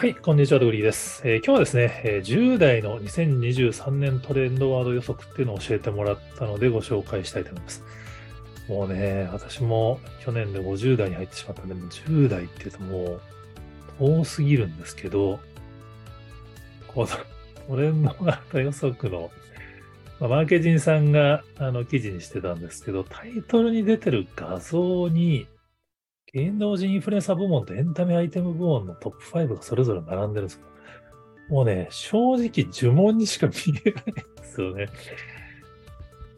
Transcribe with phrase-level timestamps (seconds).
[0.00, 7.84] はい、こんにちは、ドグリーです、えー今日はですね、えー10代の2023年トレンドワード予測っていうのを教えてもらったのでご紹介したいと思います。
[8.66, 13.20] もうね、私も去年で50代に入ってしまったんで、もう10代っていうともう
[13.98, 15.38] 遠すぎるんですけど、
[16.88, 17.08] この
[17.68, 19.30] トレンドワード予測の、
[20.18, 25.46] まあ、マーケジンさんがあの記事にしてたんですけど、タイトルに出てる画像に、
[26.32, 30.60] 芸能人インフルエンサー部門とエンタメアイテム部門のトップ5がそれぞれ並んでるんですよ。
[31.48, 34.88] もうね、正直呪文にしか見えないんですよね。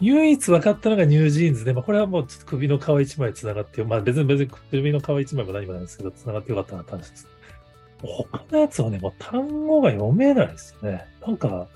[0.01, 7.29] 唯一分かったのがニュージーンズで、まあ、これはもうちょっと首の皮一枚繋がって、まあ別に別に首の皮一枚も何もないんですけど、繋がってよかったなって話です。
[8.03, 11.07] 他のやつはね、もう単語が読めないですよね。
[11.25, 11.69] なんか、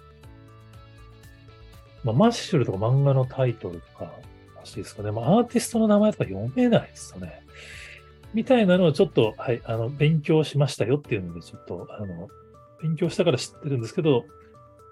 [2.02, 4.12] まあ、マッシュルとか漫画のタイトルとか、
[4.56, 5.12] らしいですかね。
[5.12, 7.42] まあ、アーティストの名前とか読めないですよね。
[8.34, 12.28] みたいなのをちょっと、はい、あの、勉強しましたよっていうので、ちょっと、あの、
[12.82, 14.24] 勉強したから知ってるんですけど、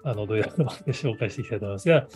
[0.03, 2.07] あの、どうやって紹介していきたいと思いますが、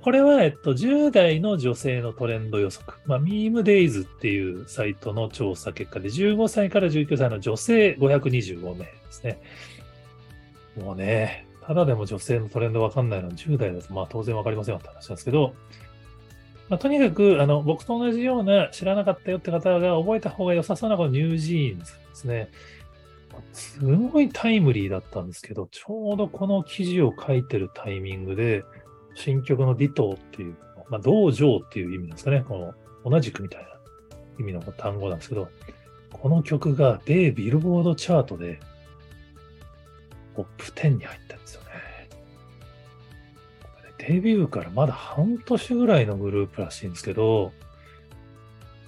[0.00, 2.96] これは、えっと、10代の女性のトレンド予測。
[3.04, 9.38] まあ、ミームデイズっていうサイトの調査結果で、15歳から19歳の女性525名ですね。
[10.76, 15.54] もうね、ただでも女性のトレンドわかんないのは10代だと、まあ当然わかりませんよって話なんですけど、
[16.68, 22.50] まあ、とにかく、あの、僕と同じような知らなかったよって方が覚えた方が良さそうなこの NewJeans ですね。
[23.52, 28.64] すごいタイムリーだったんですけど、ちょうどこの記事を書いてるタイミングで、
[29.14, 30.56] 新曲の Ditto っていう、
[30.88, 32.44] まあ、同上っていう意味なんですかね。
[32.46, 33.68] この同じくみたいな
[34.38, 35.48] 意味の単語なんですけど、
[36.12, 38.60] この曲が米ビルボードチャートで
[40.36, 41.61] トップ10に入ったんですよ。
[44.08, 47.52] デビューからまだ半年ぐらいのグループらしいんですけど、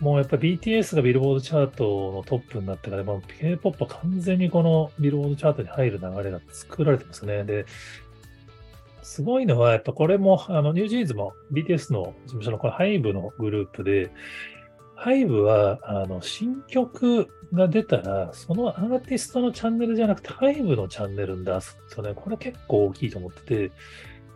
[0.00, 7.44] もうやっぱ BTS がビルボードチャートのトップになってから、もう K-POP は完全にこのビルボードチャートに入る流れが作られてますね。
[7.44, 7.64] で、
[9.02, 14.10] すごいのは、やっぱこれも、あの、 NewJeans も BTS の事務所のこれ HYBE のグループで、
[14.96, 22.12] HYBE は、あの、新曲が出たら、そのアーティストのチャンネルじゃなくて HYBE のチャンネルに出すんですよね。
[22.14, 23.72] これ結構大きいと思ってて、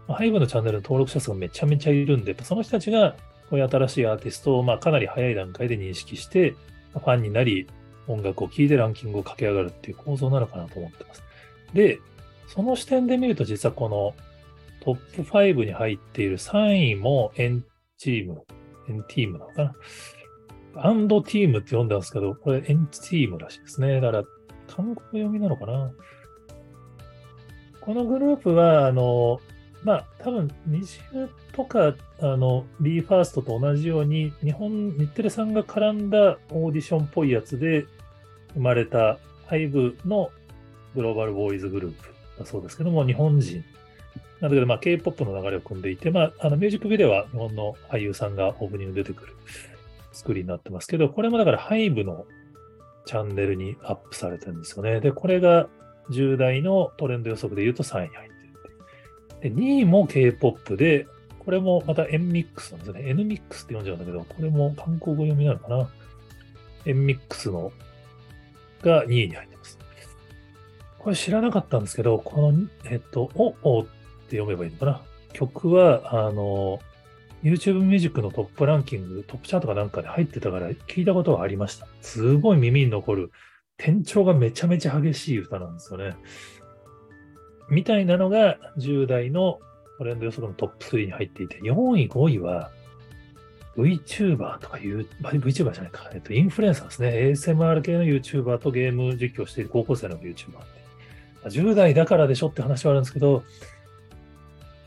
[0.09, 3.17] ハイブのチャンネルの登録者数がめちゃめちゃいるんで、その人たちが
[3.51, 6.55] こういう新しいアーティストをまあかなり早い段階で認識して、
[6.93, 7.67] ファンになり、
[8.07, 11.23] 音楽を聴いてランキングを駆け上がるっていう構造なのかなと思ってます。
[11.75, 12.01] で、
[12.47, 14.15] その視点で見ると実はこの
[14.81, 17.65] トップ5に入っている3位もエン
[17.99, 18.45] チーム、
[18.89, 19.75] エンティームなのかな？
[20.77, 24.01] アンドティームって読んだんですけど、これエンティームらしいですね。
[24.01, 24.25] だから、
[24.69, 25.91] 韓国読みなのかな？
[27.83, 29.41] このグループは、あの、
[29.89, 37.87] まあ、多分、20とか、あの、BE:FIRST と同じように、日本、日テレさんが絡んだオーディションっぽいやつで
[38.53, 39.19] 生まれた
[39.49, 40.31] 5の
[40.95, 43.65] グローバルボーイズグループだそうですけども、日本人。
[44.43, 49.33] なので、まあ、K-POP の流れを組んでいて、まあ、あの、ミュージックビデオは日本の俳優さんがオープニング出てくる
[50.13, 52.27] 作りになってますけど、これもだから5の
[53.07, 55.01] チャンネルにアップされてるんですよね。
[55.01, 55.71] で、これが
[56.11, 58.38] 10代のトレンド予測で言うと3位に入って。
[59.41, 61.07] で、2位も K-POP で、
[61.39, 63.01] これもまた NMIX なんですね。
[63.13, 65.89] NMIX って読んじゃうんだけど、これも韓国語読みなのかな
[66.85, 67.73] ?NMIX の
[68.83, 69.79] が2位に入ってます。
[70.99, 75.03] これ知らなかったんですけど、この、えっと、お、おって読めばいいのかな？
[75.33, 76.81] 曲は、あの、
[77.43, 81.87] YouTube ミュージックのトップランキング、トップチャートかなんかで入ってたから聞いたことがありました。
[82.03, 83.31] すごい耳に残る、
[83.79, 86.17] 転調がめちゃめちゃ激しい歌なんですよね。
[87.71, 89.61] みたいなのが10代の
[89.99, 92.71] トレンド予測のトップ3に入っていて、4位、5位は
[93.77, 97.09] VTuber とかいう、VTuber じゃないか、えっと、インフルエンサーですね。
[97.11, 100.59] ASMR 系の YouTuber とゲーム実況している高校生の YouTuber。
[101.45, 103.45] 10代だからでしょって話はあるんですけど、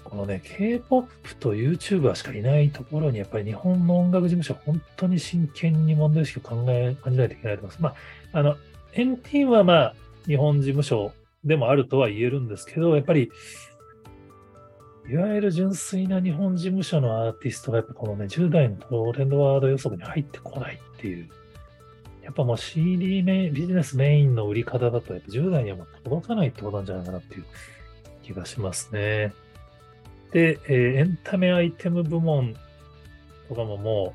[0.03, 7.81] このね、K-POP と YouTuber しかいないところに、やっぱり日本の音楽事務所は本当に真剣に問題意識を考え、感じないといけないと思います。
[7.81, 7.89] ま
[8.33, 8.57] あ、あの、
[8.93, 9.95] NT はまあ、
[10.25, 11.13] 日本事務所
[11.43, 13.31] でもあるとは言えるんですけど、やっぱり、
[15.09, 21.29] いわゆる純粋な日本事務所のアーティストが、やっぱこのね、10代のトレンドワード予測に入ってこないっていう。
[22.23, 27.45] やっぱもう CD メイン、ビジネスメインの売り方だと、やっぱ10代にはもう届かないってことなんじゃないかなっていう
[28.21, 29.33] 気がしますね。
[30.31, 32.55] で、えーエンタメアイテム部門
[33.49, 34.13] とかもも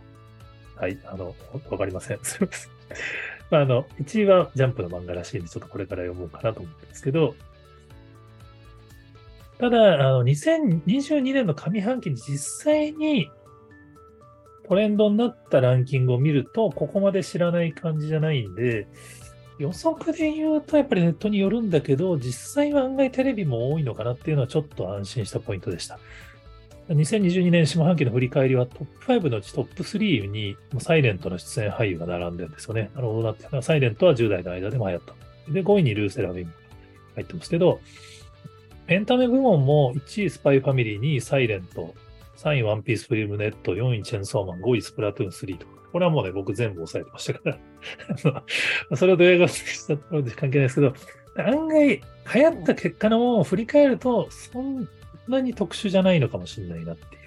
[0.76, 1.34] う、はい、あの、
[1.68, 2.20] わかりません。
[2.22, 2.70] すいません
[3.50, 7.34] まあ、あの、1位はジャンプの漫画らしいんで、ちょっとこれから読もうかなと思ってるんですけど、
[9.58, 13.30] ただ、あの、2022年の上半期に実際に
[14.68, 18.88] トレンドになったランキングを見ると、ここまで知らない感じじゃないんで、
[19.58, 25.98] 予測で言うとやっぱりネットによるんだけど、実際は案外テレビも多いのかなっていうのはちょっと安心したポイントでした。
[26.88, 32.90] 2022年下半期の振り返りはトップ5のうちトップ3にサイレントの出演俳優が並んでるんですよね。
[32.94, 33.62] なるほどなって。
[33.62, 35.52] サイレントは10代の間でも流行った。
[35.52, 36.50] で、5位にルーセラ・ウィンが
[37.16, 37.80] 入ってますけど、
[38.88, 41.94] エンタメ部門も1位スパイファミリー、2位サイレント、
[42.36, 45.72] 3位ワンピースフィルムネット、4位チェンソーマン、5位スプラトゥーン3とか。
[45.90, 47.58] これはもうね、僕全部押さえてましたか
[48.30, 48.42] ら
[48.96, 50.94] それはドヤ顔したところで関係ないですけど、
[51.38, 52.00] 案外流
[52.34, 54.86] 行った結果のものを振り返ると、そん
[55.28, 57.18] なに特殊じゃないのかもしれないなってい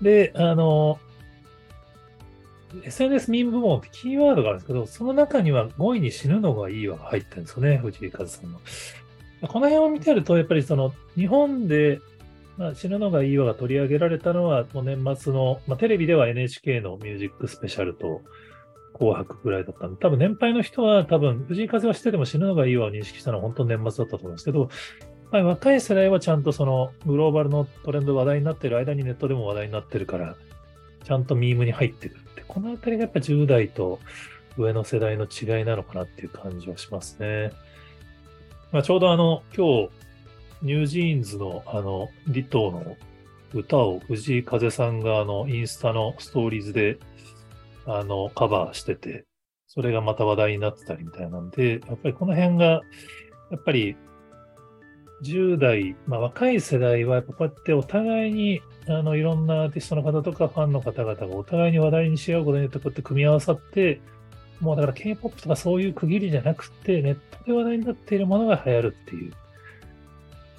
[0.00, 0.04] う。
[0.04, 0.98] で、あの、
[2.82, 8.60] SNS ミーム部門ってキーワードがあるんですけど、その中には5位に死ぬのがいいわが入ってるんですよね、藤井風さんの。
[9.48, 12.00] この辺を見てると、やっぱりその日本で、
[12.56, 18.22] まあ、死ぬのがいいわが取り上げられたのは、もう年末の、まあ、テレビでは NHK のミュージックスペシャルと
[18.94, 24.68] 紅白ぐらいだったんで、多分年配の人は多分藤井風はしてても死ぬのがいいわを認識したのは本当年末だったと思うんですけど、
[25.30, 30.36] まあ、若い世代はちゃんとそのグローバルのトレンド話題になってる間にネットでも話題になってるから、
[31.04, 34.00] ちゃんとミームに入ってくるって、このあたりがやっぱ10代と
[34.56, 37.52] 上の世代の違いなのかなっていう感じはしますね。
[38.72, 39.90] まあ、ちょうどあの、今日、
[40.62, 42.96] ニュージーンズのあの、リトーの
[43.52, 46.98] 歌を藤井風さんがあの、インスタのストーリーズで、
[47.86, 49.26] あの、カバーしてて、
[49.66, 52.80] それがまた話題になってたりみたいなんで、やっぱりこの辺が、や
[53.56, 53.96] っぱり
[55.24, 64.00] 10代、まあ、若い世代はやっぱこうやってお互いにあのいろんなアーティストの方とかファンの方々がお互いに話題にし合うことによってこうやって組み合わさって、
[64.60, 69.32] もうだから K-POP とかそういう区切りじゃなくて、ネットで話題になっているものが流行るっていう。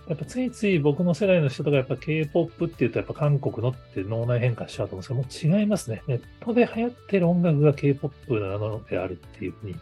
[0.08, 6.04] やっぱついつい僕の世代の人とかやっぱ K-POP って言うとやっぱ韓国のって脳内変化しちゃうと思うんですけど、もう違いますね。
[6.08, 9.76] ネットで流行ってる音楽が K-POP なのであるっていうふうに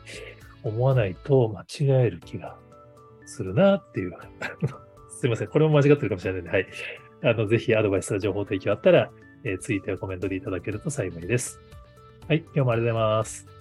[0.63, 2.55] 思わないと間違える気が
[3.25, 4.13] するなっていう。
[5.19, 5.47] すいません。
[5.47, 6.67] これも間違ってるかもしれないので、はい。
[7.23, 9.09] あの、ぜひアドバイスや情報提供あったら、
[9.45, 11.59] えー、ツイートやコメントでいただけると幸いです。
[12.27, 12.39] はい。
[12.39, 13.52] 今日もありがとうございます。